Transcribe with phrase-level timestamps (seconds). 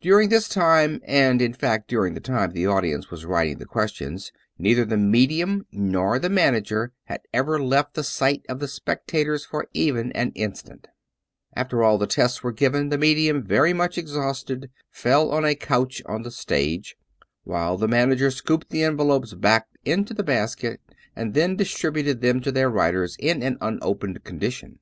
[0.00, 4.32] During this time, and in fact during the time the audience was writing the questions,
[4.58, 9.68] neither the medium nor the manager had ever left the sight of the spectators for
[9.74, 10.88] even an instant
[11.54, 16.00] After all the tests were given, the medium, very much exhausted, fell on a couch
[16.06, 16.96] on the stage;
[17.44, 20.80] while the man ager scooped the envelopes back into the basket,
[21.14, 24.78] and then distributed them to their writers in an unopened condition.